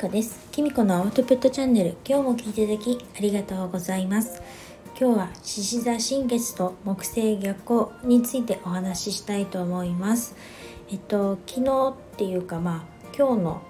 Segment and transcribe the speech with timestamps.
[0.00, 0.48] こです。
[0.50, 4.40] きみこのアウトプットチャンネル、今日も聞いていただきありがとうございます。
[4.98, 10.34] 今日は獅子座新月と木星逆行についてお話ししたいと思います。
[10.90, 13.62] えっと、昨日っていうかまあ今日の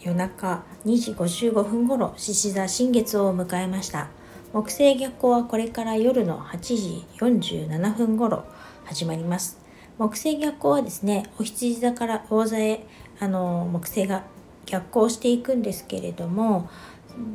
[0.00, 4.08] 夜中2時55分頃獅子座新月を迎えました。
[4.52, 8.44] 木星逆行はこれから夜の8時47分頃
[8.86, 9.60] 始まります。
[9.98, 12.84] 木星逆行はですね、お羊座から魚座へ
[13.20, 14.24] あの木星が
[14.66, 16.68] 逆行していくんですけれども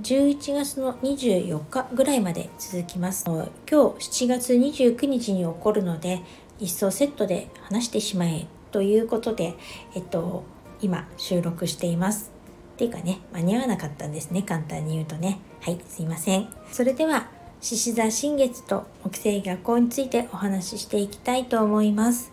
[0.04, 3.26] 11月の24日ぐらいまで続きます。
[3.26, 6.22] 今日7月29日に起こるので
[6.60, 9.56] 一層セットで話してしまえということで
[9.96, 10.44] えっと
[10.82, 12.32] 今収録しています。
[12.74, 15.40] っていうかね間に合わなかったんですね簡単に言うとね。
[15.62, 16.48] はいすいません。
[16.72, 17.28] それでは
[17.60, 22.32] 獅子座新月と木星逆行についてお話ししていきたいと思います。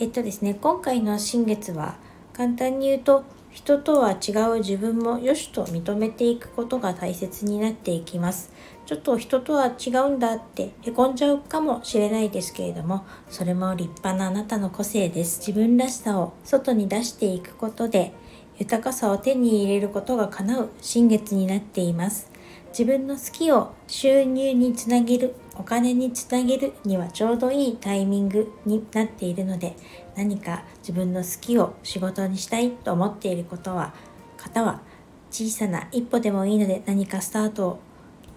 [0.00, 1.96] えっとですね今回の新月は
[2.32, 3.24] 簡単に言うと
[3.56, 8.52] 人とは違う自分も良しと認めていくことが大切になっていきます。
[8.84, 15.38] ちょっと人とは違うんだってへこんじゃうかもしれないですけれども、それも立派なあなたの個性です。
[15.38, 18.12] 自分らしさを外に出していくことで、
[18.58, 22.30] 豊かさを手に入れることが叶う新月になっています。
[22.78, 29.74] 自分の好きを収入につなげるお金につなげるにはちょうどいいタイミングになっているので
[30.14, 33.94] 何か自分の好きを仕事にしたいと思っていることは
[34.36, 34.82] 方は
[35.30, 37.78] 小さな一歩でもいいので何かスタートを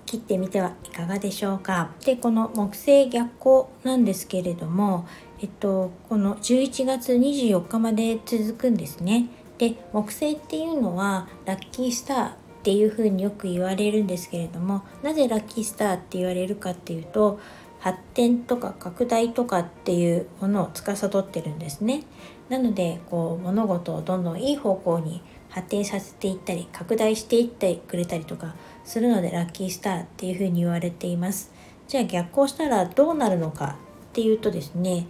[0.05, 1.91] 切ってみてはいかがでしょうか。
[2.05, 5.05] でこの木星逆行なんですけれども、
[5.41, 9.27] えっと、この11月24日まで続くんですね。
[9.57, 17.39] で木星っていうのはラッキースターっていうふうによく言われるんですけれどもなぜラッキースターって言われるかっていうと
[17.79, 22.03] 発展とか拡大とかっていうものを司ってるんですね。
[22.49, 31.51] なのでこう物事をどんどんいい方向に発展させていったり拡大していってくれたりとかするのでラッキースターっていうふうに言われています。
[31.88, 33.78] じゃあ逆行したらどうなるのか
[34.09, 35.07] っていうとですね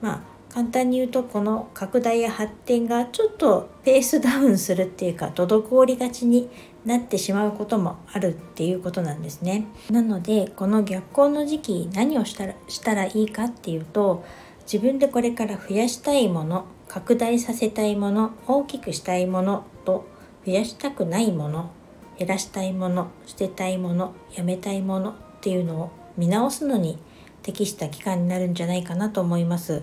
[0.00, 6.48] まあ簡単に言うとこの拡大や発展がちょっとペースダウンするっていうか滞りがちに
[6.86, 9.66] なってしまうこともあるっていうことなんですね。
[9.90, 14.24] なのでこの逆行の時期何をしたらしたらいいかっていうと
[14.62, 20.06] 自分でこれから増やしたいもの拡大させたいもの大きくしたいものと
[20.46, 21.70] 増やしたくないもの
[22.18, 26.98] 減らしたいもの捨てたいものやめたいものっていうのを見直すのに
[27.42, 29.82] 適した期間になるんじゃないかなと思います。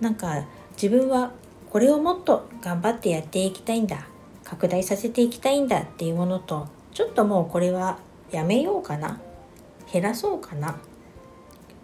[0.00, 1.32] なんか自分は
[1.70, 4.06] これをもっと頑張ってやっていきたいんだ
[4.44, 7.98] 拡大させていきたいんだっていうものとちょっともうこれは
[8.30, 9.20] やめようかな
[9.92, 10.76] 減らそうかな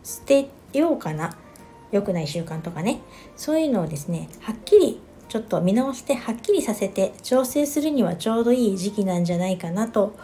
[0.04, 1.36] 捨てようかな
[1.90, 3.00] 良くない習慣とかね。
[3.36, 10.16] そういうのをですねはっきりちょっと見直してはっきりさせて調整するにはちょうどいい時期なんじゃないかなと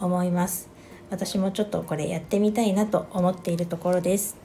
[0.00, 0.68] 思います。
[1.10, 4.36] 私もちょっとこれやってみたいなと思っているところです。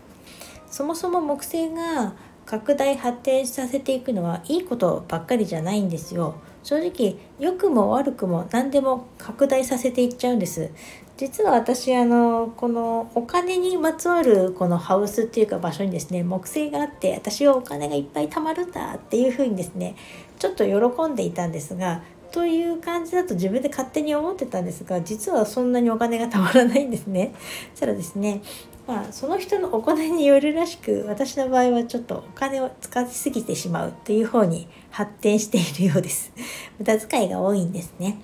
[0.70, 2.14] そもそも木星が
[2.48, 6.36] 拡大発展させていくのはいいことばっかりじゃないんですよ。
[6.64, 10.72] 正直良くも悪くも何でも拡大させていっちゃうんです。
[11.18, 19.96] 実は私あのこのお金にまつわるこのハウスっていうか場所にですね木星があって私はお金がいっぱい貯まるんだっていうふうにですね
[20.38, 27.34] ちょっと喜んでいたんですがという感じだと自分で勝手に思ってたんですが実はそんなにお金がたまらないんですね。
[27.74, 28.42] そしたらですね
[28.86, 36.32] まあその人のお金によるらしく私の場合はちょっとお金を使いすぎてしまうという方に発展しているようです。
[36.80, 38.20] 無駄遣いが多いんですね。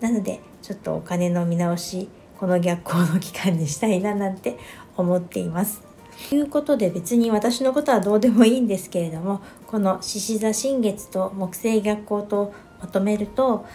[0.00, 2.08] なのでちょっとお金の見直し
[2.38, 4.56] この逆行の期間にしたいななんて
[4.96, 5.82] 思っています。
[6.28, 13.66] ということで別に私のことはどうでもいいんですけれどもこの獅子座新月と木星逆行とまとめると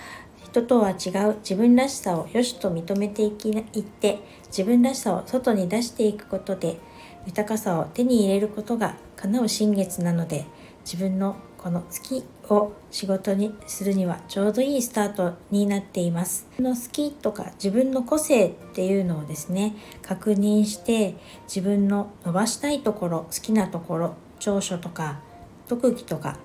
[0.43, 6.77] 人とは違う自分らしさを良しと認めていきいって自分らしさを外に出していくことで
[7.25, 10.45] 豊かさを手に入れることが叶う新月なので
[10.85, 16.45] 自分のこの月を仕事にするにはちょうどいいスタートになっています。
[16.59, 21.15] の好きとか自分の個性っていうのをですね確認して
[21.47, 25.21] 自分の伸ばしたいところ好きなところ長所とか
[25.69, 26.37] 特技とか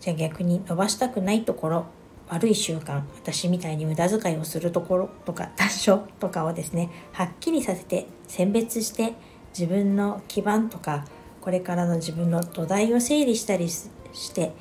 [0.00, 1.86] じゃあ逆に伸ばしたくないところ
[2.28, 9.14] 悪い習慣私みたいに無駄遣いをするところとか多少とかをですねはっきりさせて選別して
[9.56, 11.04] 自分の基盤とか
[11.40, 13.88] これからの自分の土台を整理したりし
[14.34, 14.52] て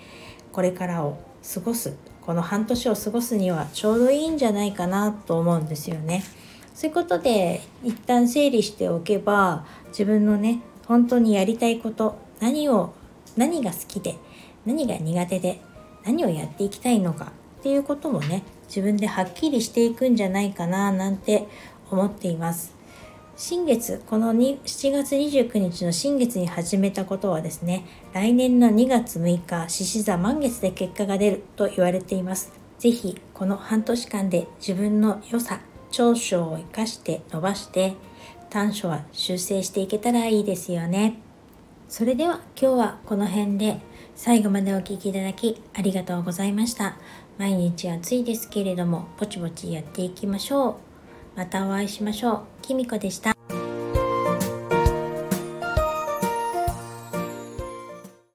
[0.52, 1.18] これからを
[1.54, 6.24] 過ごすこの半年を過ごすにはちょうどいいんじゃないかなと思うんですよね。
[6.74, 12.94] そういうことで一旦整理しておけば自分のね本当にやりたいこと何を
[13.38, 14.16] 何が好きで
[14.66, 15.62] 何が苦手で
[16.04, 17.32] 何をやっていきたいのか
[17.64, 21.48] っていうこともね自分ではっきりしていくんじゃないかななんて
[21.90, 22.76] 思っています。
[23.38, 24.60] 新月この7
[24.92, 32.52] 月29日の新月に始めたことはですね来年の2月6日獅子座満月で結果が出ると言われています。
[32.80, 37.94] 是非この半年間で自分の良さ長所を生かして伸ばして
[38.50, 41.18] 短所は修正していけたらいいですよね。
[41.88, 43.80] それでは今日はこの辺で
[44.16, 46.98] 最後までお聴きいただきありがとうございました。
[47.38, 50.76] 毎日暑いですけれどもぼちぼちやっていきましょう
[51.36, 52.42] またお会いしましょう。
[52.62, 53.43] きみこでした。